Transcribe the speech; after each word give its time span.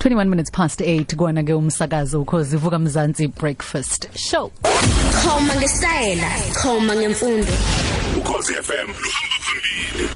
21 0.00 0.28
minutes 0.30 0.50
past 0.50 0.80
8 0.80 1.16
kwana 1.16 1.42
ke 1.42 1.54
umsakazo 1.54 2.22
ukhozi 2.22 2.56
ivuka 2.56 2.78
mzansi 2.78 3.28
breakfast 3.28 4.08
show 4.18 4.50
Khoma 5.22 5.54
ngesitayela, 5.54 6.30
khoma 6.62 6.96
ngemfundo. 6.96 7.46
ukhosi 8.18 8.52
FM 8.54 8.88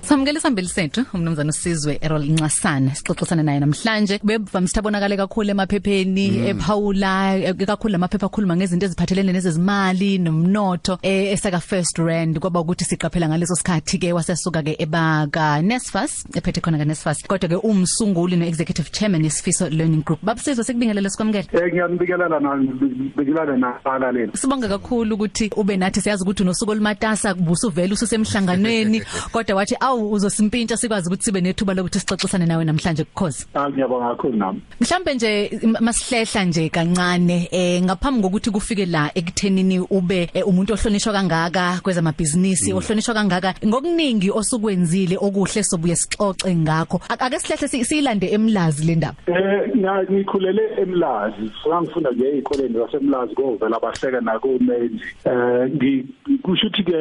Samukele 0.04 0.40
sambili 0.40 0.69
sethu 0.69 1.04
umnumzana 1.14 1.51
usizwe 1.51 1.98
Errol 2.03 2.25
Ncasana 2.25 2.95
sixoxisana 2.95 3.43
naye 3.43 3.61
namhlanje. 3.61 4.21
Bevamisa 4.23 4.75
tabonakale 4.75 5.16
kakhulu 5.16 5.50
emaphepheni 5.50 6.48
ephawula 6.48 7.38
eh, 7.38 7.55
kakhulu 7.55 7.93
lamaphepha 7.93 8.27
akhuluma 8.27 8.56
ngezinto 8.56 8.87
eziphathelene 8.87 9.32
nezezimali 9.32 10.19
nomnotho 10.19 10.98
eh, 11.02 11.32
esaka 11.32 11.61
first 11.61 11.98
rand 11.98 12.38
kwaba 12.38 12.61
ukuthi 12.61 12.84
siqaphela 12.84 13.29
ngaleso 13.29 13.55
sikhathi 13.55 13.98
ke 13.98 14.12
wasesuka 14.12 14.62
ke 14.62 14.77
ebaka 14.79 15.62
Nesfas 15.62 16.27
ephethe 16.36 16.61
khona 16.61 16.79
ka 16.79 16.84
Nesfas. 16.84 17.27
Kodwa 17.27 17.48
ke 17.48 17.57
umsunguli 17.64 18.36
no 18.36 18.45
executive 18.45 18.93
chairman 18.93 19.25
isifiso 19.25 19.71
learning 19.71 20.05
group. 20.05 20.21
Babusizwe 20.23 20.64
sikubingelele 20.64 21.11
sikwamukele. 21.11 21.48
Eh 21.52 21.73
ngiyambikelela 21.73 22.41
na 22.41 22.56
ngibikelela 22.59 23.56
nabala 23.56 24.12
lena. 24.12 24.33
Sibonga 24.36 24.69
kakhulu 24.69 25.14
ukuthi 25.14 25.50
ube 25.56 25.77
nathi 25.77 26.00
siyazi 26.00 26.23
ukuthi 26.23 26.42
unosuku 26.42 26.73
olumatasa 26.73 27.34
kubusa 27.34 27.69
uvela 27.69 27.95
ususemhlanganweni 27.95 29.02
kodwa 29.33 29.56
wathi 29.56 29.77
awu 29.95 30.12
uzosimpintsha 30.12 30.77
sikwazi 30.77 31.09
ukuthi 31.09 31.25
sibe 31.25 31.41
nethuba 31.41 31.75
lokuthi 31.75 31.98
sixoxisane 32.01 32.47
nawe 32.47 32.65
namhlanje 32.65 33.05
kukhozi 33.05 33.47
Ah 33.55 33.71
ngiyabonga 33.71 34.09
kakhulu 34.15 34.37
nami. 34.37 34.61
Mhlambe 34.80 35.15
nje 35.15 35.51
masihlehla 35.80 36.45
nje 36.45 36.69
kancane 36.69 37.48
eh 37.53 37.83
ngaphambi 37.83 38.23
kokuthi 38.23 38.51
kufike 38.51 38.87
la 38.87 39.11
ekuthenini 39.15 39.79
ube 39.91 40.30
eh, 40.34 40.47
umuntu 40.48 40.73
ohlonishwa 40.75 41.12
kangaka 41.12 41.80
kwezamabhizinisi 41.83 42.73
ohlonishwa 42.73 43.15
kangaka 43.15 43.55
ngokuningi 43.67 44.30
osukwenzile 44.30 45.17
okuhle 45.20 45.62
sobuye 45.62 45.97
sixoxe 45.97 46.56
ngakho 46.56 47.01
Ak- 47.09 47.23
ake 47.23 47.39
sihlehla 47.39 47.69
si- 47.69 47.84
siyilande 47.84 48.27
emlazi 48.33 48.84
le 48.87 48.95
ndaba 48.95 49.15
Eh 49.27 49.70
nga- 49.77 50.05
ngikhulele 50.11 50.62
eMlazi. 50.83 51.51
Ngangifunda 51.69 52.11
nje 52.11 52.29
ezikoleni 52.29 52.75
zaseMlazi 52.75 53.34
kovela 53.34 53.77
abahleka 53.77 54.20
nakumenzi. 54.20 55.01
Eh 55.25 55.70
ngi 55.75 56.05
kusho 56.42 56.67
ukuthi 56.67 56.83
ke 56.84 56.98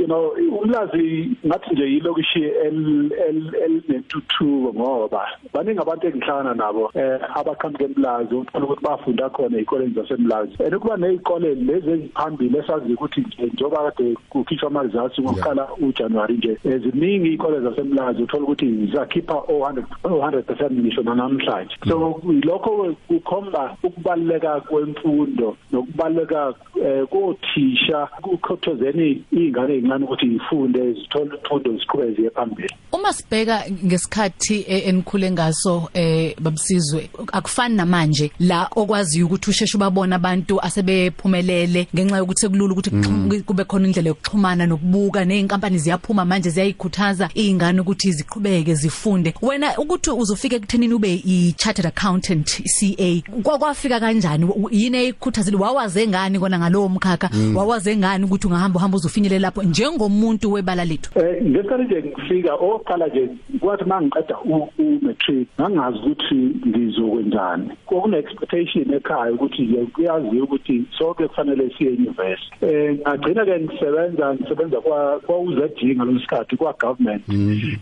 you 0.00 0.06
know 0.06 0.32
uMlazi 0.62 1.30
ngathi 1.46 1.70
nje 1.74 1.82
yilokishi 1.84 2.31
el 2.40 3.12
el 3.28 3.54
elinentuthuko 3.64 4.72
ngoba 4.74 5.26
baningi 5.52 5.80
abantu 5.80 6.06
engihlangana 6.06 6.54
nabo 6.54 6.90
eh 6.94 7.18
abaqhamuke 7.34 7.84
eMlazi 7.84 8.34
uthola 8.34 8.64
ukuthi 8.64 8.84
bafunda 8.84 9.30
khona 9.30 9.56
ezikoleni 9.56 9.94
zaseMlazi. 9.94 10.52
Eh 10.58 10.78
kuba 10.78 10.96
nezikole 10.96 11.54
lezi 11.54 11.90
eziphambili 11.90 12.58
esazi 12.58 12.92
ukuthi 12.92 13.20
nje 13.20 13.50
njoba 13.54 13.90
kade 13.90 14.16
kukhishwa 14.30 14.68
amazathu 14.68 15.22
ngokuqala 15.22 15.68
uJanuary 15.80 16.36
nje 16.36 16.58
eh, 16.64 16.80
ziningi 16.82 17.28
izikole 17.28 17.60
zaseMlazi 17.60 18.22
uthola 18.22 18.42
ukuthi 18.42 18.86
ziyakhipha 18.86 19.34
100 19.34 19.82
100% 20.04 20.72
ngisho 20.72 21.02
namhlanje 21.02 21.76
so 21.88 22.20
lokho 22.44 22.94
kukhomba 23.08 23.76
ukubaleka 23.82 24.60
kwemfundo 24.60 25.56
nokubaleka 25.72 26.54
eh, 26.84 27.06
kothisha 27.06 28.08
ukukhothozeni 28.18 29.24
izingane 29.32 29.74
ezincane 29.74 30.04
ukuthi 30.04 30.28
zifunde 30.28 30.92
zithole 30.92 31.30
imfundo 31.42 31.72
ziqhubeke 31.72 32.21
ziye 32.22 32.30
phambili. 32.30 32.68
Uma 32.92 33.12
sibheka 33.12 33.64
ngesikhathi 33.84 34.64
eh, 34.68 34.88
enikhule 34.88 35.30
ngaso 35.30 35.88
eh 35.94 36.34
babusizwe 36.40 37.10
akufani 37.32 37.76
namanje 37.76 38.30
la 38.40 38.68
okwazi 38.76 39.22
ukuthi 39.22 39.50
usheshe 39.50 39.76
ubabona 39.76 40.16
abantu 40.16 40.60
asebephumelele 40.60 41.86
ngenxa 41.94 42.16
yokuthi 42.16 42.40
sekulula 42.40 42.72
ukuthi 42.72 42.90
kuxhum- 42.90 43.42
kube 43.42 43.64
khona 43.64 43.86
indlela 43.86 44.08
yokuxhumana 44.08 44.66
nokubuka 44.66 45.24
nezinkampani 45.24 45.78
ziyaphuma 45.78 46.24
manje 46.24 46.50
ziyayikhuthaza 46.50 47.28
izingane 47.34 47.80
ukuthi 47.80 48.12
ziqhubeke 48.12 48.74
zifunde. 48.74 49.34
Wena 49.42 49.78
ukuthi 49.78 50.10
uzofika 50.10 50.56
ekuthenini 50.56 50.94
ube 50.94 51.22
i 51.26 51.54
chartered 51.56 51.86
accountant 51.86 52.62
CA 52.64 53.22
kwakwafika 53.42 54.00
kanjani? 54.00 54.44
U- 54.44 54.68
yini 54.70 54.96
eyikhuthazile? 54.98 55.56
Wawaze 55.56 56.06
ngani 56.06 56.38
kona 56.38 56.58
ngalowo 56.58 56.88
mkhakha? 56.88 57.30
Wawaze 57.54 57.96
ngani 57.96 58.24
ukuthi 58.24 58.46
ungahamba 58.46 58.78
uhamba 58.78 58.96
uzofinyelela 58.96 59.42
lapho 59.42 59.62
njengomuntu 59.62 60.52
webala 60.52 60.84
lethu? 60.84 61.10
Eh 61.18 61.42
ngesikhathi 61.44 61.84
nje 61.84 62.02
ngifika 62.12 62.54
oqala 62.54 63.06
nje 63.06 63.28
kwathi 63.60 63.84
mangiqeda 63.84 64.36
u 64.44 64.68
u- 64.78 64.98
matric 65.02 65.48
ngangazi 65.60 65.98
ukuthi 65.98 66.40
ngizokwenzani. 66.68 67.70
Kokune 67.86 68.18
expectation 68.18 68.94
ekhaya 68.94 69.32
ukuthi 69.32 69.62
nje 69.62 69.86
kuyazi 69.94 70.40
ukuthi 70.40 70.84
sonke 70.98 71.28
kufanele 71.28 71.70
siye 71.78 71.90
university 71.90 72.56
eh 72.66 72.98
ngagcina 73.00 73.44
ke 73.44 73.60
ngisebenza 73.60 74.34
ngisebenza 74.34 74.80
kwa 74.80 75.18
kwa 75.26 75.38
UZG 75.38 75.82
ngalosikhathi 75.96 76.56
kwa 76.56 76.72
government 76.72 77.22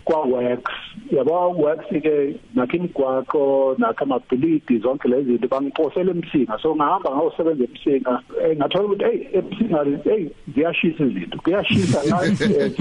kwa 0.03 0.21
works 0.21 0.71
yabo 1.11 1.49
works 1.49 1.87
ke 2.01 2.35
nakhimgwaqo 2.55 3.75
nakamabhilidi 3.77 4.77
zonke 4.79 5.07
lezi 5.07 5.31
zinto 5.31 5.47
bangiphosela 5.47 6.11
emsinga 6.11 6.57
so 6.61 6.75
ngahamba 6.75 7.09
ngayosebenza 7.15 7.63
emsinga 7.63 8.21
eh, 8.43 8.57
ngathola 8.57 8.83
ukuthi 8.85 9.03
hey 9.05 9.27
emsinga 9.33 9.83
hey 10.03 10.25
ziyashisa 10.55 11.03
izinto 11.03 11.37
kuyashisa 11.37 12.03
la 12.09 12.25
eh, 12.25 12.71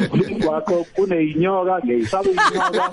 kwakho 0.45 0.87
kuneyinyoka 1.41 1.81
ngiyisaba 1.85 2.31
inyoka 2.31 2.91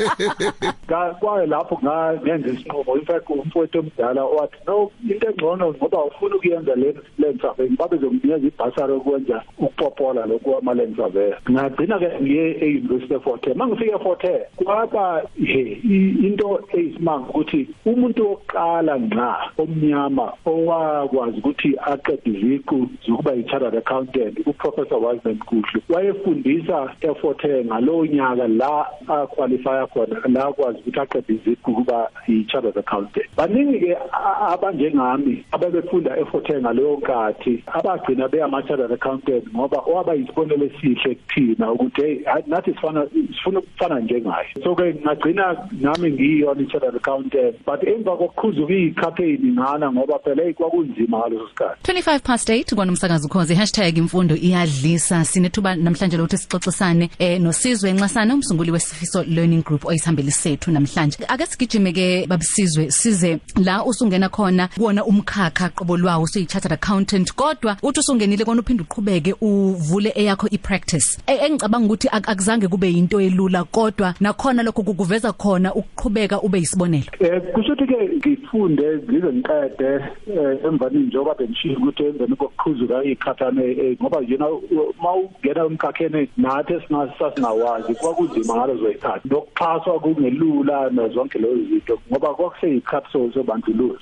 Nga- 0.87 1.15
kwaye 1.19 1.47
lapho 1.47 1.79
nga- 1.83 2.13
ngenza 2.23 2.47
isinqumo 2.49 2.95
in 2.97 3.05
fact 3.05 3.29
umfowethu 3.29 3.79
omdala 3.79 4.25
wathi 4.25 4.57
no 4.67 4.91
into 5.09 5.27
engcono 5.29 5.73
ngoba 5.73 6.03
ufuna 6.05 6.35
ukuyenza 6.35 6.75
le 6.75 6.95
land 7.19 7.41
survey 7.41 7.67
babe 7.77 7.97
zomnikeza 7.97 8.37
ibhasari 8.47 8.93
ukwenza 8.93 9.43
ukupopola 9.59 10.25
lokhu 10.25 10.57
ama 10.57 10.73
land 10.73 10.95
survey 10.95 11.31
ngagcina 11.51 11.99
ke 11.99 12.09
ngiye 12.21 12.51
e-University 12.61 13.15
of 13.15 13.23
Fort 13.23 13.43
Hare 13.45 13.55
mangifike 13.55 13.91
eFort 13.95 14.21
Hare 14.21 14.45
kwaba 14.55 15.21
he 15.35 15.61
i- 15.83 16.15
into 16.27 16.59
eyisimanga 16.73 17.29
ukuthi 17.29 17.67
umuntu 17.85 18.31
oqala 18.31 18.99
ngqa 18.99 19.51
omnyama 19.57 20.33
owakwazi 20.45 21.37
ukuthi 21.39 21.75
aqede 21.81 22.29
iziqu 22.31 22.87
zokuba 23.07 23.31
yi-chartered 23.33 23.75
accountant 23.77 24.39
uprofessor 24.47 24.99
Wiseman 25.05 25.37
Kuhlu 25.37 25.81
wayefundisa 25.89 26.91
eFort 27.01 27.41
Hare 27.41 27.65
ngalowo 27.65 28.05
nyaka 28.05 28.36
la 28.47 28.85
aqualifya 29.07 29.87
khona 29.87 30.21
la 30.29 30.47
akwazi 30.47 30.79
ukuthi 30.79 30.99
aqede 30.99 31.33
iziqu 31.33 31.73
kuba 31.73 32.09
yi-chartered 32.27 32.77
accountant. 32.77 33.25
Baningi 33.37 33.79
ke 33.79 33.95
a- 34.13 34.53
abanjengami 34.53 35.45
ababefunda 35.51 36.11
Hare 36.57 36.61
ngaleyo 36.61 36.97
nkathi 36.97 37.63
abagcina 37.67 38.27
beyama-chartered 38.27 38.91
accountant 38.91 39.43
ngoba 39.55 39.77
waba 39.87 40.13
yisibonelo 40.13 40.65
esihle 40.65 41.15
kuthina 41.15 41.71
ukuthi 41.71 42.01
hey 42.01 42.43
nathi 42.47 42.73
sifana 42.73 43.07
sifuna 43.37 43.59
ukufana 43.59 43.99
njengaye. 43.99 44.47
So 44.63 44.75
ke 44.75 44.95
ngagcina 45.05 45.57
nami 45.81 46.11
ngiyona 46.11 46.61
i-chartered 46.61 46.95
accountant 46.95 47.55
but 47.65 47.83
emva 47.83 48.17
kokukhuzuka 48.17 48.73
iy'khapheni 48.73 49.51
ngana 49.51 49.91
ngoba 49.91 50.19
phela 50.19 50.43
hey 50.43 50.53
kwakunzima 50.53 51.17
ngaleso 51.19 51.47
sikhathi. 51.49 51.91
25 51.91 52.19
past 52.23 52.49
8 52.49 52.75
kwana 52.75 52.91
umsakazo 52.91 53.27
ukhozi 53.27 53.55
hashtag 53.55 53.97
imfundo 53.97 54.35
iyadlisa. 54.35 55.25
Sinethuba 55.25 55.75
namhlanje 55.75 56.17
lokuthi 56.17 56.37
sixoxisane 56.37 57.09
eh 57.19 57.41
nosizwe 57.41 57.93
Nxasana 57.93 58.26
umsunguli 58.33 58.71
wesifiso 58.71 59.23
learning 59.23 59.63
group 59.63 59.85
oyisihambeli 59.85 60.31
sethu 60.31 60.71
namhlanje. 60.71 61.17
Ake 61.27 61.45
sigijime 61.45 61.91
ke 61.93 62.25
babisizwe 62.27 62.91
size 62.91 63.39
la 63.63 63.85
usungena 63.85 64.29
khona. 64.29 64.67
Kuona 64.77 65.05
umkhakha 65.05 65.69
qobo 65.69 65.97
lwawo 65.97 66.23
usuyi 66.23 66.45
chartered 66.45 66.73
accountant. 66.73 67.33
Kodwa 67.33 67.77
uthi 67.83 67.99
usungenile 67.99 68.45
kona 68.45 68.61
uphinde 68.61 68.83
uqhubeke 68.83 69.35
uvule 69.41 70.11
eyakho 70.15 70.47
ipractice. 70.49 71.17
E- 71.27 71.45
engicabanga 71.45 71.85
ukuthi 71.85 72.07
ak- 72.07 72.29
akuzange 72.29 72.67
kube 72.67 72.87
yinto 72.91 73.21
elula 73.21 73.63
kodwa 73.63 74.13
nakhona 74.19 74.63
lokho 74.63 74.83
kukuveza 74.83 75.31
khona 75.33 75.73
ukuqhubeka 75.75 76.41
ube 76.41 76.59
yisibonelo. 76.59 77.05
Eh 77.19 77.41
kushuthi 77.53 77.87
ke 77.87 77.97
ngifunde 78.17 78.83
ngize 79.09 79.27
ngiqede 79.33 79.93
eh, 80.27 80.59
emvani 80.65 80.99
njengoba 80.99 81.35
bengishiya 81.35 81.77
ukuthi 81.77 82.03
emveni 82.03 82.35
kokuqhuzuka 82.35 83.03
ikhathane 83.03 83.63
eh, 83.71 83.97
ngoba 84.01 84.19
you 84.27 84.37
know 84.37 84.61
mawungena 85.01 85.65
emkhakheni 85.65 86.29
nathi 86.37 86.73
esingasasingawazi 86.73 87.95
kwakunzima 88.17 88.55
ngalezo 88.55 88.87
zikhathi 88.91 89.29
nokuxhaswa 89.29 89.99
kungelula 89.99 90.89
nazonke 90.89 91.39
lezo 91.39 91.55
zinto 91.69 91.99
ngoba 92.11 92.33
kwakuseyikhathi 92.33 93.07
so- 93.11 93.31
sobandlululo 93.33 93.97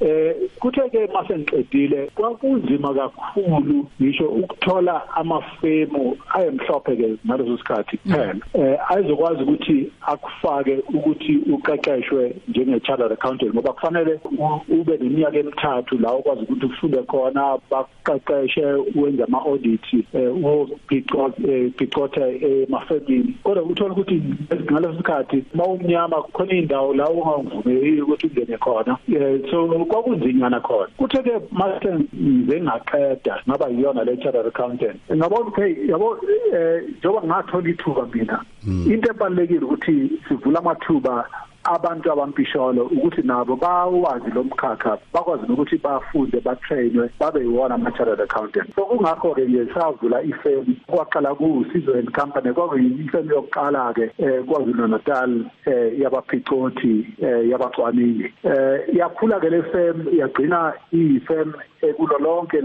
eh 0.00 0.34
kuthe 0.60 0.88
ke 0.90 1.08
mase 1.14 1.38
ngiqedile 1.38 2.10
kwakunzima 2.14 2.94
kakhulu 2.94 3.86
ngisho 4.02 4.28
ukuthola 4.28 5.02
amafemu 5.16 6.16
ayemhlophe 6.34 6.96
ke 6.96 7.16
ngaleso 7.26 7.58
sikhathi 7.58 7.96
kuphela. 7.98 8.34
Eh 8.54 8.78
ayizokwazi 8.88 9.42
ukuthi 9.42 9.90
akufake 10.06 10.78
ukuthi 10.94 11.38
uqeqeshwe 11.52 12.34
njenge 12.48 12.80
chartered 12.80 13.12
accountant 13.12 13.54
ngoba 13.54 13.72
kufanele 13.72 14.20
u- 14.38 14.80
ube 14.80 14.96
neminyaka 14.98 15.38
emithathu 15.38 15.98
la 15.98 16.14
ukwazi 16.14 16.42
ukuthi 16.42 16.66
ufunde 16.66 17.02
khona 17.02 17.58
baqeqeshe 17.70 18.64
wenze 18.94 19.22
ama 19.24 19.38
audit 19.38 19.84
eh 20.14 20.30
uphicotha 20.44 22.28
emafemini. 22.28 23.33
Kodwa 23.42 23.62
uthola 23.62 23.92
ukuthi 23.92 24.22
ngaleso 24.70 24.96
sikhathi 24.96 25.44
mawumnyama 25.54 26.22
khona 26.32 26.52
indawo 26.52 26.94
la 26.94 27.10
ungavumeli 27.10 28.02
ukuthi 28.02 28.26
ungene 28.26 28.58
khona 28.58 28.98
Eh, 29.08 29.40
so 29.50 29.66
kwakunzinyana 29.66 30.60
khona. 30.60 30.88
Kuthe 30.98 31.22
ke 31.22 31.40
mase 31.52 31.88
ngize 31.94 32.60
ngaqeda 32.60 33.42
ngaba 33.48 33.68
yiyona 33.68 34.04
le 34.04 34.16
chartered 34.16 34.46
accountant 34.46 34.98
ngabona 35.12 35.46
ukuthi 35.48 35.88
yabo 35.90 36.18
eh 36.52 36.82
njengoba 36.98 37.26
ngathola 37.26 37.68
ithuba 37.70 38.06
mina 38.12 38.40
into 38.66 39.10
ebalekile 39.10 39.64
ukuthi 39.64 40.10
sivula 40.28 40.58
amathuba 40.58 41.28
abantu 41.64 42.12
abampisholo 42.12 42.84
ukuthi 42.84 43.22
nabo 43.22 43.56
bawazi 43.56 44.30
lo 44.30 44.44
mkhakha 44.44 44.98
bakwazi 45.12 45.52
ukuthi 45.52 45.76
bafunde 45.78 46.40
batrainwe 46.40 47.10
babe 47.20 47.40
yiwona 47.40 47.74
ama-chartered 47.74 48.20
accountant 48.20 48.74
so 48.74 48.86
kungakho-ke 48.86 49.44
nje 49.44 49.74
savula 49.74 50.22
ifirm 50.22 50.66
kwaqala 50.86 51.34
kuwusizo 51.34 51.94
and 51.94 52.10
company 52.12 52.54
kwakuyifirm 52.54 53.30
yokuqala-ke 53.30 54.10
um 54.18 54.46
kwazulu 54.46 54.88
natal 54.88 55.30
um 55.30 56.02
yabaphicoti 56.02 57.06
um 57.22 57.50
yabacwaningi 57.50 58.32
um 58.44 58.78
yakhula-ke 58.92 59.50
le 59.50 59.62
firm 59.62 60.06
yagcina 60.18 60.72
iyifirm 60.92 61.52
kulo 61.92 62.18
lonke 62.18 62.60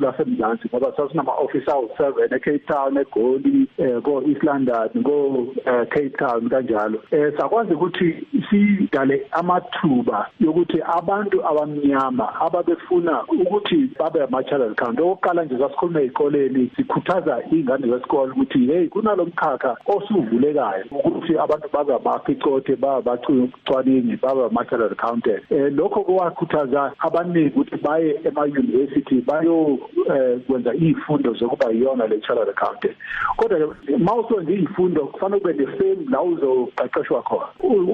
lasemzansi 0.00 0.68
ngoba 0.68 0.92
sasinama-office 0.96 1.68
awu-seven 1.72 2.34
e-cape 2.36 2.66
town 2.66 2.96
egoli 2.96 3.68
um 3.78 4.02
ko-east 4.02 4.42
london 4.42 5.02
ko-cape 5.02 6.16
town 6.18 6.48
kanjalo. 6.48 6.98
Um 7.12 7.32
sakwazi 7.38 7.74
ukuthi 7.74 8.26
sidale 8.50 9.26
amathuba 9.32 10.28
yokuthi 10.40 10.82
abantu 10.98 11.46
abamnyama 11.46 12.40
ababefuna 12.40 13.24
ukuthi 13.24 13.90
babe 13.98 14.22
ama-chartered 14.22 14.72
account. 14.72 15.00
Okokuqala 15.00 15.44
nje 15.44 15.58
sasikhuluma 15.58 16.00
ey'koleni 16.00 16.70
sikhuthaza 16.76 17.42
iy'ngane 17.52 17.86
zesikole 17.88 18.32
ukuthi 18.32 18.66
hey 18.66 18.88
kunalo 18.88 19.24
mkhakha 19.24 19.76
osuvulekayo 19.86 20.84
ukuthi 20.90 21.38
abantu 21.38 21.68
babe 21.72 21.94
amaphicothe 21.94 22.76
babe 22.76 23.10
abacwaningi 23.10 24.16
babe 24.16 24.44
ama-chartered 24.44 24.92
accountant 24.92 25.42
um 25.50 25.76
lokho 25.76 26.00
kwakhuthaza 26.04 26.92
abaningi 26.98 27.48
ukuthi 27.48 27.76
baye 27.76 28.20
ema-university 28.46 29.20
bayokwenza 29.20 30.74
iy'fundo 30.74 31.34
zokuba 31.34 31.70
yiyona 31.70 32.06
le 32.06 32.20
chartered 32.20 32.48
accountant. 32.48 32.96
Kodwa 33.36 33.74
ma 33.98 34.14
uswenza 34.14 34.52
iy'fundo 34.52 35.06
kufanele 35.06 35.40
kube 35.40 35.52
ne-firm 35.52 36.10
la 36.10 36.22
uzoqeqeshwa 36.22 37.22
khona. 37.22 37.46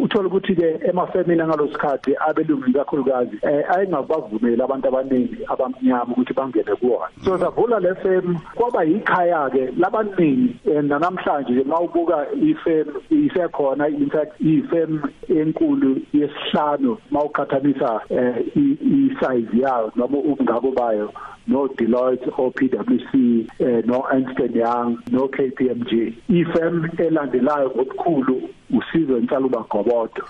Uthole 0.02 0.26
ukuthi-ke 0.28 0.80
emafemini 0.88 1.42
angalosikhathi 1.42 2.16
abelungu 2.28 2.72
kakhulukazi 2.72 3.38
um 3.42 3.62
ayengabavumeli 3.68 4.62
abantu 4.62 4.88
abaningi 4.88 5.38
abamnyama 5.48 6.12
ukuthi 6.12 6.34
bangene 6.34 6.74
kuwona. 6.80 7.10
So 7.24 7.38
savula 7.38 7.80
le 7.80 7.94
firm 7.94 8.38
kwaba 8.54 8.84
yikhaya-ke 8.84 9.72
labaningi 9.78 10.56
um 10.66 10.86
nanamhlanje 10.86 11.52
nje 11.52 11.64
ma 11.64 11.80
ubuka 11.80 12.26
ifirm 12.42 12.88
isekhona 13.10 13.88
in 13.88 14.10
fact 14.10 14.40
iyifirm 14.40 15.02
enkulu 15.28 16.00
yesihlanu 16.12 16.98
ma 17.10 17.22
uqhathanisa 17.22 18.00
um 18.10 18.34
isize 18.54 19.58
yayo 19.60 19.92
noma 19.96 20.18
ubungabo 20.38 20.70
bayo 20.70 21.12
no 21.46 21.68
Deloitte 21.68 22.30
o 22.38 22.50
PwC 22.50 23.46
eh, 23.58 23.82
no 23.86 24.04
Ernst 24.12 24.38
Young 24.54 24.98
no 25.10 25.28
KPMG 25.28 26.14
ifirm 26.28 26.90
elandelayo 26.98 27.70
ngokukhulu 27.70 28.42
usizo 28.70 29.18
insalo 29.18 29.48
bagobodo 29.48 30.22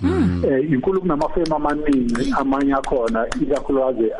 eh 0.49 0.70
inkulu 0.73 1.00
kunamafirm 1.00 1.52
amaningi 1.52 2.35
amanye 2.40 2.75
akhona 2.75 3.26
ikakhulukazi 3.43 4.11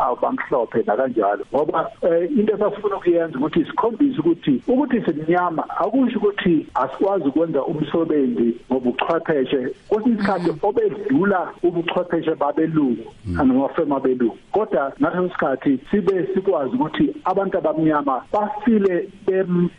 abamhlophe 0.00 0.82
na 0.86 0.96
kanjalo 0.96 1.44
ngoba 1.54 1.90
into 2.36 2.54
esasifuna 2.54 2.96
ukuyenza 2.96 3.38
ukuthi 3.38 3.64
sikhombise 3.64 4.18
ukuthi 4.18 4.62
ukuthi 4.68 5.02
sinyama 5.04 5.64
akusho 5.78 6.18
ukuthi 6.18 6.66
asikwazi 6.74 7.28
ukwenza 7.28 7.64
umsebenzi 7.64 8.54
ngobuchwepheshe. 8.72 9.74
Kwesinye 9.88 10.14
isikhathi 10.14 10.50
obedlula 10.62 11.48
ubuchwepheshe 11.62 12.34
babelungu 12.34 13.04
namafirm 13.26 13.92
abelungu. 13.92 14.38
Kodwa 14.52 14.92
ngaleso 15.00 15.28
sikhathi 15.28 15.78
sibe 15.90 16.28
sikwazi 16.34 16.74
ukuthi 16.74 17.14
abantu 17.24 17.58
abamnyama 17.58 18.22
bafile 18.32 19.08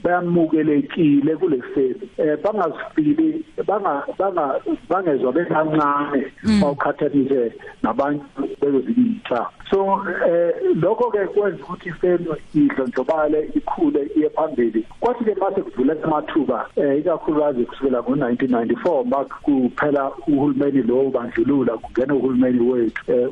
bayamukelekile 0.03 1.35
kule 1.35 1.61
firm 1.73 1.95
eh 2.17 2.37
bangazifili 2.43 3.45
banga 3.79 4.03
banga 4.17 4.61
bangezwa 4.89 5.31
bekancane 5.31 6.31
bawukhathalise 6.61 7.53
nabantu 7.83 8.25
bezozintsha 8.61 9.49
so 9.69 10.01
eh 10.27 10.53
lokho 10.75 11.11
ke 11.11 11.27
kwenza 11.27 11.63
ukuthi 11.63 11.89
ifirm 11.89 12.25
idlondlobale 12.55 13.49
ikhule 13.55 14.09
iye 14.15 14.29
phambili. 14.29 14.85
Kwathi 14.99 15.23
ke 15.25 15.35
mase 15.35 15.61
kuvula 15.61 15.95
amathuba 16.03 16.69
eh 16.75 16.99
ikakhulukazi 16.99 17.65
kusukela 17.65 17.99
ngo1994 17.99 19.03
bakuphela 19.03 20.11
uhulumeni 20.27 20.81
lo 20.83 21.09
bandlulula 21.09 21.77
kungena 21.77 22.15
uhulumeni 22.15 22.71
wethu 22.71 23.11
eh 23.11 23.29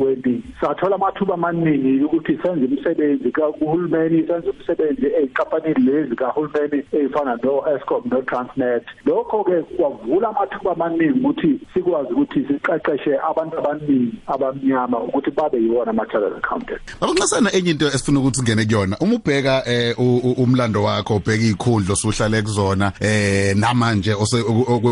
wendi 0.00 0.42
sathola 0.60 0.96
amathuba 0.96 1.34
amaningi 1.34 2.04
ukuthi 2.04 2.38
senze 2.42 2.64
imisebenzi 2.64 3.30
kahulumeni 3.30 4.26
senze 4.26 4.50
umsebenzi 4.50 5.06
ezikampanini 5.06 5.90
lezi 5.90 6.16
kahulumeni 6.16 6.84
ezifana 6.92 7.38
no 7.42 7.64
Eskom 7.74 8.02
no 8.10 8.22
Transnet 8.22 8.84
lokho 9.06 9.44
ke 9.44 9.62
kwavula 9.82 10.28
amathuba 10.28 10.72
amaningi 10.72 11.18
ukuthi 11.18 11.60
sikwazi 11.74 12.12
ukuthi 12.12 12.44
siqeqeshe 12.48 13.18
abantu 13.30 13.58
abaningi 13.58 14.14
abamnyama 14.26 15.00
ukuthi 15.00 15.30
babe 15.30 15.58
yiwona 15.58 15.90
ama-chartered 15.90 16.36
accountant 16.36 16.80
baba 17.00 17.12
ncasana 17.12 17.52
enye 17.52 17.70
into 17.70 17.86
esifuna 17.86 18.20
ukuthi 18.20 18.36
singene 18.36 18.64
kuyona. 18.64 18.96
Uma 19.00 19.14
ubheka 19.14 19.62
eh, 19.66 19.94
umlando 20.38 20.82
wakho 20.82 21.16
ubheka 21.16 21.44
ikhundlo 21.44 21.92
osuhlale 21.92 22.42
kuzona 22.42 22.92
eh 23.00 23.56
namanje 23.56 24.14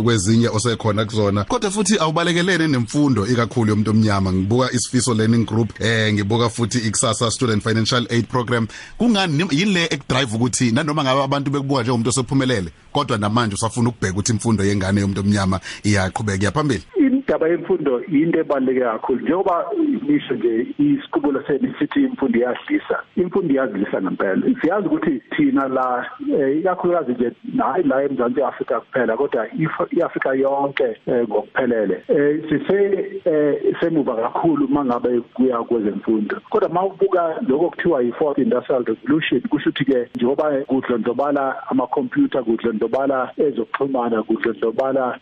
kwezinye 0.02 0.48
osekhona 0.48 1.04
kuzona 1.04 1.44
kodwa 1.44 1.70
futhi 1.70 1.98
awubalekelene 1.98 2.68
nemfundo 2.68 3.26
ikakhulu 3.26 3.70
yomuntu 3.70 3.90
omnyama. 3.90 4.32
Ngibuka 4.32 4.72
isifiso 4.72 5.14
learning 5.14 5.46
group 5.46 5.80
eh 5.80 6.12
ngibuka 6.12 6.48
futhi 6.48 6.78
ikusasa 6.78 7.30
student 7.30 7.62
financial 7.62 8.06
aid 8.10 8.26
program. 8.26 8.66
Kungani 8.98 9.44
yini 9.50 9.72
le 9.72 9.84
ekudrive 9.84 10.36
ukuthi 10.36 10.72
nanoma 10.72 11.04
ngabe 11.04 11.22
abantu 11.22 11.50
bekubuka 11.50 11.82
njengomuntu 11.82 12.08
osephumelele 12.08 12.70
kodwa 12.92 13.18
namanje 13.18 13.54
usafuna 13.54 13.88
ukubheka 13.88 14.12
ukuthi 14.12 14.32
imfundo 14.32 14.64
yengane 14.64 15.00
yomuntu 15.00 15.20
omnyama 15.20 15.60
iyaqhubeka 15.84 16.44
yaphambili 16.44 16.84
indaba 17.10 17.48
yemfundo 17.48 18.00
into 18.04 18.38
ebaluleke 18.40 18.80
kakhulu. 18.80 19.20
Njengoba 19.20 19.66
ngisho 20.04 20.34
nje 20.34 20.66
isiqubulo 20.78 21.42
senu 21.46 21.74
sithi 21.78 22.02
imfundo 22.02 22.38
iyadlisa 22.38 23.02
imfundo 23.16 23.54
iyadlisa 23.54 24.02
ngempela. 24.02 24.42
Siyazi 24.60 24.86
ukuthi 24.86 25.22
thina 25.36 25.68
la 25.68 26.06
ikakhulukazi 26.58 27.12
nje 27.12 27.32
hayi 27.58 27.84
la 27.84 28.02
eMzantsi 28.02 28.42
Afrika 28.42 28.80
kuphela 28.80 29.16
kodwa 29.16 29.46
iAfrika 29.90 30.34
yonke 30.34 30.96
ngokuphelele 31.08 32.02
sise 32.48 33.20
semuva 33.80 34.16
kakhulu 34.16 34.68
mangabe 34.68 35.20
kuya 35.20 35.58
kwezemfundo. 35.58 36.40
Kodwa 36.50 36.68
mawubuka 36.68 37.36
lokho 37.48 37.70
kuthiwa 37.70 38.02
yi-fourth 38.02 38.38
industrial 38.38 38.84
revolution 38.84 39.40
kusho 39.40 39.70
ukuthi 39.70 39.84
ke 39.84 40.08
njengoba 40.14 40.50
kudlondlobala 40.66 41.68
ama-computer 41.70 42.44
kudlondlobala 42.44 43.30
ezokuxhumana 43.36 44.22
kudlondlobala 44.22 45.18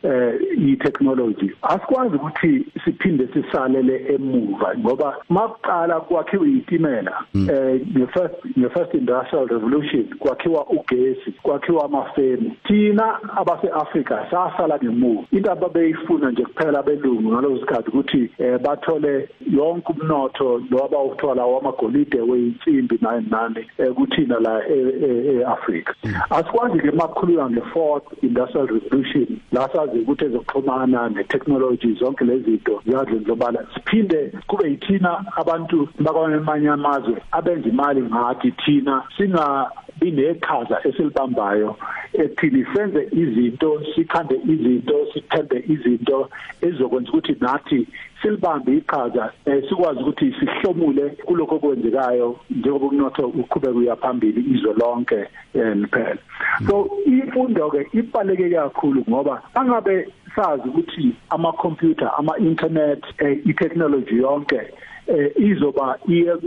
i-technology 0.57 1.51
asikwazi 1.79 2.17
ukuthi 2.17 2.67
siphinde 2.85 3.29
sisalele 3.33 4.15
emuva 4.15 4.75
ngoba 4.79 5.17
makuqala 5.29 6.01
kwakhiwa 6.01 6.47
izitimela 6.49 7.25
eh 7.35 7.81
nge-first 7.97 8.35
nge-first 8.59 8.95
industrial 8.95 9.47
revolution 9.47 10.05
kwakhiwa 10.19 10.67
ugesi 10.67 11.33
kwakhiwa 11.43 11.85
amafemu. 11.85 12.53
Thina 12.67 13.19
abase-Afrika 13.37 14.27
sasala 14.31 14.79
ngemuva. 14.79 15.23
Into 15.33 15.53
ababeyifuna 15.53 16.31
nje 16.31 16.43
kuphela 16.43 16.83
belungu 16.83 17.33
ngalowo 17.33 17.59
sikhathi 17.59 17.89
ukuthi 17.89 18.31
eh 18.39 18.59
bathole 18.59 19.29
yonke 19.51 19.93
umnotho 19.93 20.63
lo 20.71 20.85
abawuthola 20.85 21.47
wamagolide 21.47 22.21
weyinsimbi 22.21 22.99
nani 23.01 23.27
nani 23.31 23.67
kuthina 23.95 24.41
la 24.41 24.63
e-Afrika. 24.69 25.95
Asikwazi 26.31 26.79
ke 26.79 26.91
makukhulunywa 26.91 27.51
nge-fourth 27.51 28.23
industrial 28.23 28.67
revolution 28.67 29.27
la 29.53 29.69
sazi 29.73 29.99
ukuthi 29.99 30.25
ezokuxhumana 30.25 31.09
ne-technology 31.09 31.68
zonke 31.77 32.25
lezi 32.25 32.51
zinto 32.51 32.83
ziyadlondlobala 32.87 33.67
siphinde 33.75 34.33
kube 34.47 34.71
yithina 34.71 35.25
abantu 35.37 35.89
bakwamanye 36.01 36.69
amazwe 36.69 37.23
abenza 37.33 37.69
imali 37.69 38.03
ngathi 38.03 38.51
thina 38.51 39.03
singa 39.17 39.71
bineqhaza 40.01 40.81
esilibambayo 40.89 41.77
ekuthini 42.13 42.65
senze 42.75 43.09
izinto 43.13 43.83
sikhande 43.95 44.37
izinto 44.53 44.97
sithembe 45.13 45.65
izinto 45.69 46.29
ezokwenza 46.63 47.11
ukuthi 47.11 47.37
nathi 47.41 47.87
silibambe 48.23 48.77
iqhaza 48.77 49.33
sikwazi 49.69 50.01
ukuthi 50.01 50.35
sihlomule 50.39 51.05
kuloko 51.27 51.55
okwenzekayo 51.55 52.37
njengoba 52.51 52.87
umnotho 52.87 53.27
uqhubeka 53.27 53.79
uya 53.79 53.97
phambili 53.97 54.41
izwe 54.55 54.73
lonke 54.81 55.21
liphela. 55.55 56.19
So 56.67 56.91
imfundo 57.07 57.71
ke 57.71 57.87
ibaleke 57.93 58.51
kakhulu 58.51 59.05
ngoba 59.09 59.43
angabe 59.55 60.09
sazi 60.39 60.69
ukuthi 60.69 61.13
ama 61.31 61.53
computer 61.53 62.11
ama 62.19 62.39
internet 62.39 63.05
i-technology 63.21 64.17
yonke 64.17 64.61
eh 65.09 65.33
izoba 65.37 65.99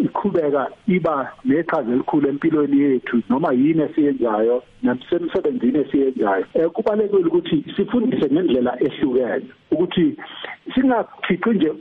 iqhubeka 0.05 0.67
iba 0.87 1.31
neqhaza 1.45 1.91
elikhulu 1.91 2.29
empilweni 2.29 2.79
yethu 2.81 3.21
noma 3.29 3.53
yini 3.53 3.83
esiyenzayo 3.83 4.63
nasemsebenzini 4.83 5.79
esiyenzayo. 5.79 6.45
Eh 6.53 6.69
kubalekile 6.69 7.25
ukuthi 7.25 7.65
sifundise 7.75 8.27
ngendlela 8.33 8.77
ehlukene 8.85 9.45
ukuthi 9.71 10.15
singakhixi 10.75 11.49
nje 11.49 11.71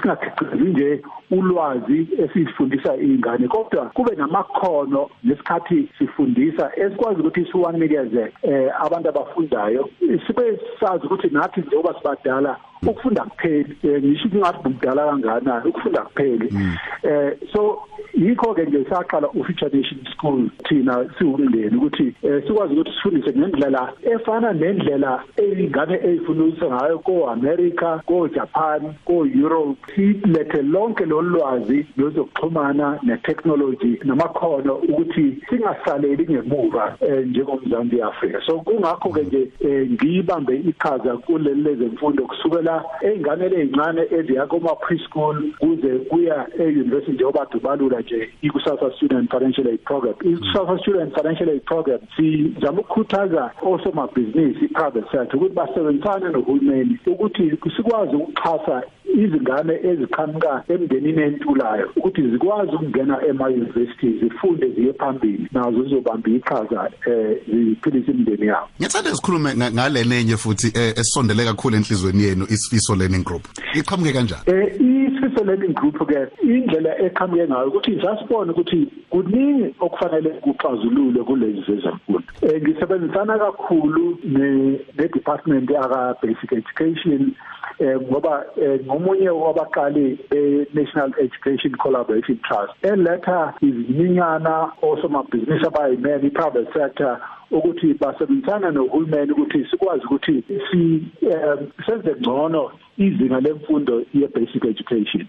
singakhixi 0.00 0.64
nje 0.64 1.02
ulwazi 1.30 2.08
esifundisa 2.18 2.96
izingane 2.96 3.48
kodwa 3.48 3.84
kube 3.86 4.16
namakhono 4.16 5.10
lesikhathi 5.24 5.88
sifundisa 5.98 6.70
esikwazi 6.76 7.20
ukuthi 7.20 7.44
siwanikeze 7.50 8.32
eh 8.42 8.70
abantu 8.84 9.08
abafundayo 9.08 9.88
sibe 10.26 10.60
sazi 10.80 11.06
ukuthi 11.06 11.28
nathi 11.30 11.49
njengoba 11.56 11.94
sibadala 11.94 12.56
ukufunda 12.86 13.22
kupheli 13.24 13.76
eh, 13.82 14.02
ngisho 14.02 14.28
kungathi 14.28 14.68
umdala 14.68 15.06
kangakanani 15.06 15.68
ukufunda 15.68 16.00
kupheli 16.02 16.54
eh 17.02 17.32
so 17.52 17.82
yikho 18.20 18.54
ke 18.54 18.64
nje 18.64 18.84
saqala 18.84 19.28
uFuture 19.28 19.70
Nation 19.72 20.04
School 20.12 20.50
thina 20.68 21.10
siwumndeni 21.18 21.76
ukuthi 21.76 22.14
eh, 22.22 22.42
sikwazi 22.46 22.74
ukuthi 22.74 22.90
sifundise 22.92 23.38
ngendlela 23.38 23.92
efana 24.02 24.52
nendlela 24.52 25.22
eyingane 25.36 26.00
eyifundisa 26.04 26.66
ngayo 26.66 26.98
ko 26.98 27.30
America 27.30 28.00
ko 28.06 28.28
Japan 28.28 28.94
ko 29.04 29.26
Europe 29.26 29.78
silethe 29.94 30.62
lonke 30.62 31.04
lolwazi 31.04 31.86
lozokuxhumana 31.96 32.98
netechnology 33.02 33.98
namakhono 34.04 34.74
ukuthi 34.74 35.38
singasaleli 35.48 36.26
ngemuva 36.30 36.96
eh, 37.00 37.26
njengomzansi 37.26 38.02
Afrika 38.02 38.40
so 38.46 38.60
kungakho 38.60 39.10
ke 39.12 39.22
nje 39.22 39.52
eh, 39.60 39.90
ngiyibambe 39.90 40.56
iqhaza 40.56 41.16
kuleli 41.16 41.62
lezemfundo 41.62 42.26
kusukela 42.26 42.84
einganele 43.02 43.60
ezincane 43.60 44.02
eziya 44.10 44.46
kuma 44.46 44.74
preschool 44.74 45.52
kuze 45.58 45.98
kuya 45.98 46.46
e-university 46.58 47.12
njengoba 47.12 47.46
dubalula 47.52 48.02
nje 48.10 48.30
ikusasa 48.42 48.90
student 48.96 49.30
financial 49.30 49.66
aid 49.68 49.80
program 49.84 50.14
ikusasa 50.24 50.78
student 50.78 51.14
financial 51.14 51.48
aid 51.48 51.62
program 51.64 51.98
sizama 52.16 52.80
ukukhuthaza 52.80 53.50
osomabhizinisi 53.62 54.64
i-private 54.64 55.06
sector 55.12 55.36
ukuthi 55.36 55.54
basebenzisane 55.54 56.28
nohulumeni 56.28 56.98
ukuthi 57.06 57.50
sikwazi 57.76 58.16
ukuxhasa 58.16 58.82
izingane 59.14 59.74
eziqhamuka 59.84 60.64
emndenini 60.68 61.22
entulayo 61.22 61.90
ukuthi 61.96 62.22
zikwazi 62.30 62.72
ukungena 62.76 63.26
ema-university 63.28 64.18
zifunde 64.20 64.68
ziye 64.68 64.92
phambili 64.92 65.48
nazo 65.52 65.82
zizobamba 65.82 66.30
iqhaza 66.30 66.90
eh 67.06 67.36
ziphilise 67.48 68.10
imindeni 68.12 68.46
yabo 68.46 68.66
Ngiyathanda 68.78 69.10
sikhulume 69.14 69.54
nga- 69.56 69.70
ngale 69.72 70.04
nenye 70.04 70.36
futhi 70.36 70.66
eh, 70.78 70.94
esondele 70.98 71.44
kakhulu 71.44 71.76
enhlizweni 71.76 72.22
yenu 72.22 72.44
isifiso 72.44 72.94
learning 72.96 73.24
group. 73.24 73.42
Iqhamuke 73.74 74.12
kanjani? 74.12 74.42
Eh 74.46 74.80
isifiso 75.20 75.44
learning 75.44 75.74
group 75.74 75.98
ke 76.08 76.28
indlela 76.42 76.96
eqhamuke 76.98 77.48
ngayo 77.48 77.68
ukuthi 77.68 78.00
sasibone 78.00 78.50
ukuthi 78.50 78.88
kuningi 79.10 79.74
okufanele 79.80 80.30
kuxazululwe 80.40 81.24
kulezi 81.24 81.62
zezemfundo. 81.66 82.22
Eh 82.42 82.62
ngisebenzisana 82.62 83.38
kakhulu 83.38 84.18
ne 84.24 84.80
ne 84.96 85.08
department 85.08 85.70
aka 85.70 86.16
basic 86.22 86.52
education 86.52 87.34
eh 87.78 87.96
ngoba 88.00 88.44
eh, 88.56 88.80
ngomunye 88.84 89.30
wabaqali 89.30 90.18
e 90.30 90.66
National 90.74 91.12
Education 91.18 91.72
Collaboration 91.76 92.38
Trust 92.38 92.72
eletha 92.82 93.54
iziminyana 93.60 94.72
osomabhizinisi 94.82 95.66
abayimeni 95.66 96.26
i-private 96.26 96.72
sector 96.72 97.20
ukuthi 97.50 97.94
basebenzisana 97.94 98.70
nohulumeni 98.70 99.32
ukuthi 99.32 99.66
sikwazi 99.70 100.04
ukuthi 100.04 100.42
si 100.70 101.02
um, 101.26 101.66
senze 101.86 102.14
ngcono 102.20 102.70
izinga 102.98 103.40
lemfundo 103.40 104.02
ye-basic 104.14 104.64
education. 104.64 105.26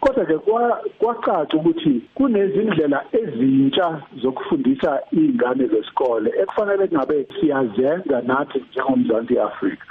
Kodwa 0.00 0.24
ke 0.26 0.38
kwa- 0.38 0.80
kwacaca 0.98 1.54
ukuthi 1.56 2.02
kunezindlela 2.14 3.04
ezintsha 3.12 4.02
zokufundisa 4.22 5.00
iy'ngane 5.12 5.66
zesikole 5.66 6.32
ekufanele 6.42 6.86
kungabe 6.88 7.26
siyazenza 7.40 8.22
nathi 8.22 8.58
njengomzansi 8.70 9.38
Afrika. 9.38 9.86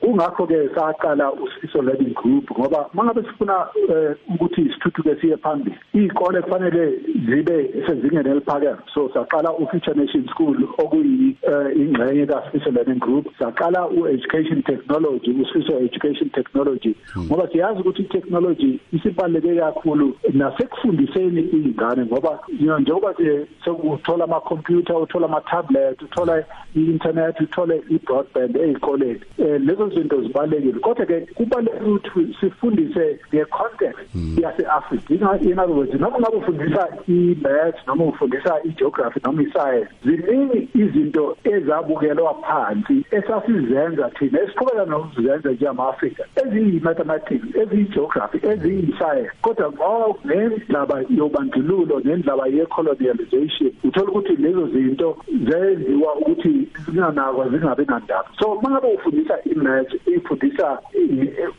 Kungakho 0.00 0.46
ke 0.46 0.68
saqala 0.74 1.32
usifiso 1.32 1.82
learning 1.82 2.14
group 2.14 2.50
ngoba 2.58 2.88
mangabe 2.94 3.22
sifuna 3.22 3.66
eh, 3.88 4.16
ukuthi 4.34 4.62
sithuthuke 4.72 5.20
siye 5.20 5.36
phambili 5.36 5.76
izikole 5.94 6.42
kufanele 6.42 7.00
zibe 7.26 7.84
sezingeni 7.86 8.30
eliphakeme. 8.30 8.76
So 8.94 9.10
saqala 9.14 9.52
ufuture 9.52 9.94
nation 9.94 10.28
school 10.28 10.56
okuyi 10.78 11.36
eh, 11.42 11.76
ingxenye 11.76 12.26
kaSifiso 12.26 12.70
learning 12.70 13.00
group. 13.00 13.26
Saqala 13.38 13.88
ueducation 13.88 14.62
technology 14.62 15.30
usifiso 15.30 15.78
education 15.78 16.30
technology. 16.30 16.94
Ngoba 17.18 17.48
siyazi 17.48 17.80
ukuthi 17.80 18.02
itechnology 18.02 18.80
isibaluleke 18.92 19.56
kakhulu 19.56 20.16
nasekufundiseni 20.32 21.40
izingane 21.40 22.04
ngoba 22.04 22.38
you 22.48 22.66
know, 22.66 22.78
njengoba 22.78 23.12
nje 23.12 23.46
sekuthola 23.64 24.24
ama 24.24 24.40
computer 24.40 24.96
uthola 24.96 25.26
ama 25.26 25.40
tablet 25.40 26.02
uthola 26.02 26.44
i-internet 26.76 27.40
uthole 27.40 27.82
i-broadband 27.88 28.56
ezikoleni 28.56 29.20
eh, 29.38 29.60
lezo 29.60 29.89
zinto 29.94 30.22
zibalekile 30.22 30.80
kodwa 30.80 31.06
ke 31.06 31.20
kubalekile 31.20 31.90
ukuthi 31.90 32.36
sifundise 32.40 33.18
nge-context 33.34 34.00
yase-Africa 34.42 35.10
in 35.10 35.58
other 35.58 35.74
words 35.74 35.94
noma 35.94 36.18
ngabe 36.18 36.36
ufundisa 36.36 36.88
i-maths 37.08 37.86
noma 37.86 38.04
ufundisa 38.04 38.54
i-geography 38.64 39.20
noma 39.24 39.42
i-science 39.42 39.90
ziningi 40.04 40.68
izinto 40.74 41.36
ezabukelwa 41.44 42.34
phansi 42.34 43.04
esasizenza 43.10 44.10
thina 44.10 44.40
esiqhubeka 44.40 44.84
nokuzenza 44.84 45.52
njengama-Afrika 45.52 46.24
eziyi-mathematics 46.42 47.56
eziyi-geography 47.62 48.38
eziyi-science. 48.50 49.30
Kodwa 49.42 49.72
ngoba 49.72 50.18
nendaba 50.24 50.96
yobandlululo 51.10 52.00
nendaba 52.04 52.46
ye-colonialization 52.46 53.72
uthola 53.84 54.10
ukuthi 54.10 54.36
lezo 54.36 54.66
zinto 54.66 55.16
zenziwa 55.48 56.14
ukuthi 56.14 56.68
zinganakwa 56.84 57.48
zingabi 57.48 57.84
nandaba. 57.84 58.28
So 58.40 58.60
mangabe 58.62 58.94
ufundisa 58.94 59.38
i-maths 59.80 60.06
ifundisa 60.06 60.78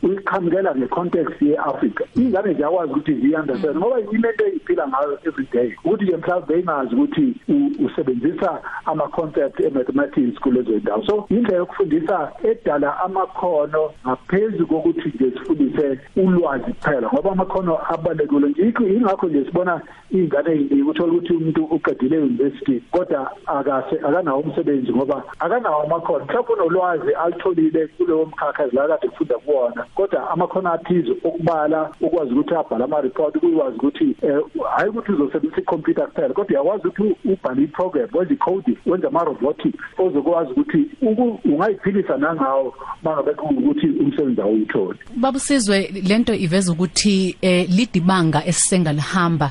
uyiqhamukela 0.02 0.74
nge-context 0.74 1.42
ye-Africa 1.42 2.04
ingane 2.16 2.54
ziyakwazi 2.54 2.92
ukuthi 2.92 3.14
ziyi-understand 3.14 3.76
ngoba 3.76 3.98
yile 3.98 4.32
nto 4.32 4.46
eyiphila 4.46 4.88
ngayo 4.88 5.18
every 5.24 5.46
day. 5.52 5.74
Ukuthi 5.84 6.04
nje 6.04 6.16
mhlawumbe 6.16 6.54
beyingazi 6.54 6.94
ukuthi 6.94 7.34
u- 7.48 7.86
usebenzisa 7.86 8.60
ama-concept 8.86 9.60
e-mathematics 9.60 10.40
kulezo 10.40 10.72
ndawo. 10.72 11.04
So 11.06 11.26
indlela 11.30 11.58
yokufundisa 11.58 12.32
edala 12.42 13.00
amakhono 13.00 13.90
ngaphezu 14.06 14.66
kokuthi 14.66 15.08
nje 15.14 15.30
sifundise 15.30 15.98
ulwazi 16.16 16.72
kuphela 16.72 17.08
ngoba 17.12 17.32
amakhono 17.32 17.78
abalekile 17.94 18.48
nje 18.48 18.62
yikho 18.66 18.86
ingakho 18.88 19.26
nje 19.28 19.44
sibona 19.44 19.80
iy'ngane 20.12 20.50
ey'ningi 20.52 20.82
uthola 20.82 21.12
ukuthi 21.12 21.32
umuntu 21.32 21.64
uqedile 21.64 22.16
e-university 22.16 22.82
kodwa 22.90 23.30
akase 23.46 23.96
akanawo 24.06 24.40
umsebenzi 24.40 24.92
ngoba 24.92 25.24
akanawo 25.38 25.82
amakhono. 25.82 26.24
Mhlawumbe 26.24 26.52
unolwazi 26.52 27.12
alitholile 27.24 27.86
kuleyo 27.86 28.24
mkhakha 28.26 28.66
la 28.72 28.88
kade 28.88 29.08
kufunda 29.08 29.34
kuwona 29.38 29.84
kodwa 29.94 30.30
amakhono 30.30 30.72
athize 30.72 31.10
okubala 31.24 31.90
ukwazi 32.00 32.32
ukuthi 32.32 32.54
abhale 32.54 32.84
ama-report 32.84 33.36
ukwazi 33.36 33.76
ukuthi 33.76 34.16
eh, 34.22 34.38
hhayi 34.76 34.90
ukuthi 34.90 35.12
uzosebenzisa 35.12 35.60
i-computer 35.60 36.06
kuphela 36.06 36.34
kodwa 36.34 36.50
uyakwazi 36.62 36.88
ukuthi 36.88 37.16
ubhale 37.24 37.62
i-program 37.62 38.08
wenze 38.14 38.34
i-coding 38.34 38.76
wenze 38.86 39.06
ama-robotics 39.06 39.78
ozokwazi 39.98 40.50
ukuthi 40.50 40.86
uku- 41.02 41.38
ungayiphilisa 41.44 42.16
nangawo 42.16 42.74
mangabe 43.02 43.34
kuwukuthi 43.34 43.86
umsebenzi 43.86 44.40
awuwutholi. 44.40 44.98
Babusizwe 45.16 45.90
lento 46.08 46.34
iveza 46.34 46.72
ukuthi 46.72 47.36
eh, 47.42 47.68
lidibanga 47.70 48.44
esisengalihamba 48.46 49.50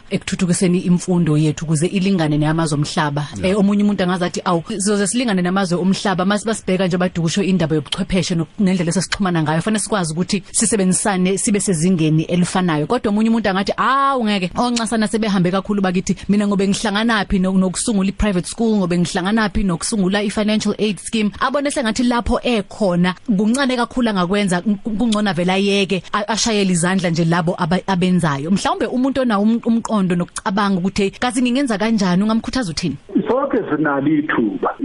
ekuthuthukiseni 0.51 0.79
imfundo 0.85 1.37
yethu 1.37 1.65
ukuze 1.65 1.87
ilingane 1.87 2.37
neyamazwe 2.37 2.75
omhlaba. 2.77 3.27
Eh, 3.43 3.57
omunye 3.57 3.83
umuntu 3.83 4.03
angazathi 4.03 4.41
awu 4.45 4.63
sizoze 4.67 5.07
silingane 5.07 5.41
namazwe 5.41 5.77
omhlaba. 5.77 6.25
Mase 6.25 6.45
basibheka 6.45 6.87
nje 6.87 6.97
badukusho 6.97 7.43
indaba 7.43 7.75
yobuchwepheshe 7.75 8.35
nok- 8.35 8.47
nendlela 8.59 8.89
esesixhumana 8.89 9.43
ngayo. 9.43 9.61
Fanele 9.61 9.79
sikwazi 9.79 10.13
ukuthi 10.13 10.43
sisebenzisane 10.51 11.37
sibe 11.37 11.59
sezingeni 11.59 12.23
elifanayo. 12.23 12.87
Kodwa 12.87 13.09
omunye 13.11 13.29
umuntu 13.29 13.49
angathi 13.49 13.73
awu 13.77 14.25
ngeke. 14.25 14.51
Oncasana 14.55 15.07
sebehambe 15.07 15.51
kakhulu 15.51 15.81
bakithi 15.81 16.15
mina 16.29 16.47
ngobe 16.47 16.67
ngihlanganaphi 16.67 17.39
no- 17.39 17.51
nokusungula 17.57 18.09
i-private 18.09 18.47
school? 18.47 18.77
Ngobe 18.77 18.97
ngihlanganaphi 18.99 19.63
nokusungula 19.63 20.23
i-financial 20.23 20.75
aid 20.79 20.99
scheme? 20.99 21.31
Abone 21.39 21.71
sengathi 21.71 22.03
lapho 22.03 22.39
ekhona 22.43 23.15
kuncane 23.25 23.75
kakhulu 23.75 24.09
angakwenza 24.09 24.61
k- 24.61 24.75
kungcona 24.83 25.33
vela 25.33 25.57
yeke 25.57 26.03
a- 26.13 26.27
ashayele 26.27 26.71
izandla 26.73 27.09
nje 27.09 27.25
labo 27.25 27.55
aba- 27.57 27.81
abenzayo. 27.87 28.51
Mhlawumbe 28.51 28.85
umuntu 28.85 29.21
onawo 29.21 29.43
um- 29.43 29.61
umqondo 29.65 30.15
nokucabanga 30.41 30.79
ukuthi 30.79 31.11
kazi 31.11 31.41
ngingenza 31.41 31.77
kanjani? 31.77 32.23
Ungamkhuthaza 32.23 32.71
uthini? 32.71 32.97
Sonke 33.27 33.57
sinalo 33.69 34.07
ithuba 34.07 34.75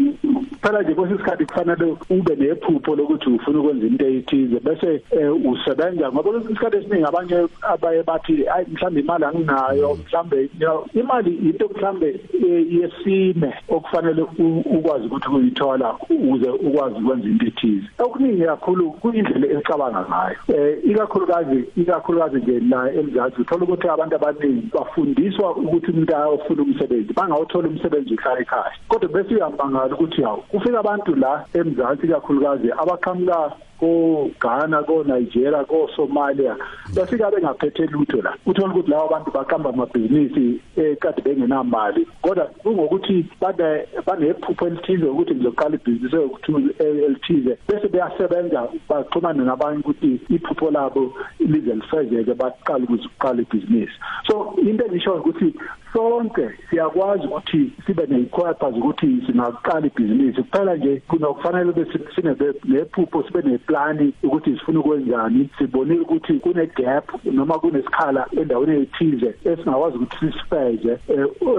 phela 0.67 0.83
nje 0.83 0.95
kwesinye 0.95 1.15
isikhathi 1.17 1.47
kufanele 1.47 1.97
ube 2.11 2.37
nephupho 2.37 2.97
lokuthi 2.97 3.31
ufuna 3.31 3.59
ukwenza 3.59 3.87
into 3.87 4.07
eyithize 4.07 4.61
bese 4.61 5.03
eh, 5.11 5.47
usebenza. 5.47 6.13
Ngoba 6.13 6.23
kwesinye 6.31 6.53
isikhathi 6.53 6.77
esiningi 6.77 7.05
abanye 7.05 7.49
abaye 7.63 8.03
bathi 8.03 8.45
hayi 8.45 8.67
mhlawumbe 8.73 9.01
imali 9.01 9.25
anginayo 9.25 9.95
mhlawumbe 9.95 10.41
you 10.43 10.49
know, 10.59 10.87
imali 10.95 11.31
into 11.35 11.69
mhlawumbe 11.69 12.21
eh, 12.49 12.73
yesine 12.75 13.55
okufanele 13.69 14.23
u- 14.23 14.65
ukwazi 14.79 15.07
ukuthi 15.07 15.29
uyithola 15.29 15.95
ukuze 16.11 16.51
ukwazi 16.51 16.95
ukwenza 16.97 17.29
into 17.29 17.47
ethize. 17.47 17.87
Okuningi 17.99 18.43
kakhulu 18.45 18.91
kuyindlela 18.93 19.47
ecabanga 19.59 20.05
ngayo. 20.09 20.37
Eh 20.61 20.79
ikakhulukazi 20.85 21.65
ikakhulukazi 21.77 22.37
nje 22.37 22.61
la 22.61 22.93
emzansi 22.93 23.41
uthola 23.41 23.65
ukuthi 23.65 23.89
abantu 23.89 24.17
abaningi 24.17 24.69
bafundiswa 24.75 25.57
ukuthi 25.57 25.91
umuntu 25.91 26.17
ayofuna 26.17 26.63
umsebenzi 26.63 27.13
bangawuthola 27.13 27.69
umsebenzi 27.69 28.15
uhlala 28.15 28.41
ekhaya. 28.41 28.73
Kodwa 28.89 29.09
bese 29.09 29.35
uyambangala 29.35 29.95
ukuthi 29.95 30.23
hawu 30.23 30.43
kufika 30.57 30.79
abantu 30.81 31.15
la 31.15 31.45
emzansi 31.55 32.07
ikakhulukazi 32.07 32.69
abaqhamuka 32.73 33.53
ko 33.79 34.31
Ghana 34.41 34.83
ko 34.83 35.05
Nigeria 35.05 35.65
ko 35.65 35.89
Somalia 35.97 36.57
bafika 36.95 37.31
bengaphethe 37.31 37.87
lutho 37.93 38.23
la. 38.23 38.33
Uthola 38.47 38.73
ukuthi 38.73 38.91
lawo 38.91 39.09
bantu 39.09 39.31
baqamba 39.31 39.71
amabhizinisi 39.71 40.61
ekade 40.77 41.23
bengenamali 41.23 42.07
kodwa 42.23 42.47
kungokuthi 42.63 43.27
bade 43.41 43.89
banephupho 44.07 44.67
elithize 44.67 45.05
ukuthi 45.05 45.35
ngizoqala 45.35 45.77
ibhizinisi 45.77 46.17
yokuthi 46.17 46.53
elithize 46.81 47.59
bese 47.69 47.89
beyasebenza 47.89 48.69
baxhumana 48.89 49.45
nabanye 49.45 49.79
ukuthi 49.79 50.21
iphupho 50.31 50.71
labo 50.71 51.13
lize 51.41 51.75
lifezeke 51.75 52.35
baqala 52.35 52.85
ukuziqala 52.85 53.43
ibhizinisi. 53.43 53.97
So 54.27 54.55
into 54.57 54.85
engisho 54.85 55.15
ukuthi 55.15 55.55
sonke 55.97 56.51
siyakwazi 56.71 57.27
ukuthi 57.27 57.73
sibe 57.87 58.07
neyikhwapha 58.07 58.69
ukuthi 58.69 59.23
singaqala 59.27 59.87
ibhizinisi. 59.87 60.43
Kuphela 60.43 60.77
nje 60.77 61.03
kunokufanele 61.09 61.73
bese 61.73 61.99
sine 62.15 62.37
nephupho 62.65 63.23
sibe 63.23 63.43
neplani 63.43 64.13
ukuthi 64.23 64.51
sifuna 64.51 64.81
ukwenzani 64.81 65.49
sibonile 65.59 66.01
ukuthi 66.01 66.33
kune 66.35 66.67
gap 66.67 67.25
noma 67.25 67.59
kunesikhala 67.59 68.27
endaweni 68.41 68.83
ethize 68.83 69.35
esingakwazi 69.45 69.97
ukuthi 69.97 70.17
sisifeze 70.21 70.99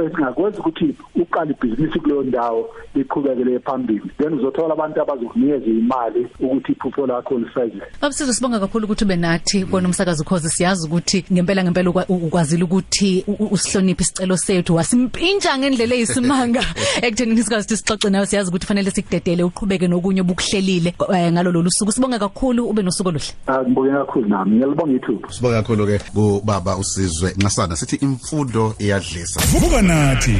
esingakwazi 0.05 0.59
ukuthi 0.59 0.95
uqala 1.15 1.51
ibhizinisi 1.51 1.99
kuleyo 1.99 2.23
ndawo 2.23 2.69
liqhubekele 2.95 3.59
phambili. 3.59 4.11
Then 4.17 4.33
uzothola 4.33 4.73
abantu 4.73 5.01
abazokunikeza 5.01 5.65
imali 5.65 6.27
ukuthi 6.39 6.71
iphupho 6.71 7.07
lakho 7.07 7.39
lifeze 7.39 7.81
Babusizwe 8.01 8.33
sibonga 8.33 8.59
kakhulu 8.59 8.85
ukuthi 8.85 9.03
ube 9.03 9.15
nathi 9.15 9.65
kona 9.65 9.87
umsakazo 9.87 10.23
cause 10.23 10.49
siyazi 10.49 10.87
ukuthi 10.87 11.25
ngempela 11.33 11.63
ngempela 11.63 11.89
ukwazile 12.09 12.63
ukuthi 12.63 13.25
usihloniphe 13.51 14.03
isicelo 14.03 14.26
sethu. 14.35 14.75
Wasimpintsha 14.75 15.57
ngendlela 15.57 15.95
eyisimanga. 15.95 16.63
Ekuthenini 17.05 17.43
sikazi 17.43 17.77
sixoxe 17.77 18.09
nawe 18.09 18.25
siyazi 18.25 18.49
ukuthi 18.49 18.67
fanele 18.67 18.91
sikudedele 18.91 19.43
uqhubeke 19.43 19.87
nokunye 19.87 20.21
obukuhlelile 20.21 20.93
ngalo 21.31 21.51
lolu 21.51 21.71
suku 21.71 21.91
sibonga 21.91 22.19
kakhulu 22.19 22.69
ube 22.69 22.81
nosuku 22.83 23.09
oluhle. 23.09 23.31
Ngibonge 23.63 23.91
kakhulu 23.91 24.27
nami. 24.29 24.55
Ngiyalibonga 24.55 24.93
ithuba. 24.93 25.31
Sibonga 25.31 25.61
kakhulu 25.61 25.87
ke 25.87 25.99
kubaba 26.13 26.77
usizwe 26.77 27.33
Nxasana. 27.37 27.75
Sithi 27.75 27.95
imfundo 27.95 28.75
iyadlisa. 28.79 29.39
Vuka 29.39 29.81
nathi. 29.81 30.35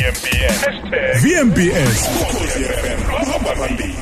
#VMBS 0.00 0.60
#VMBS 1.22 1.98
ukhosi 2.22 2.60
FM 2.64 3.00
uhamba 3.22 3.50
phambili 3.54 3.99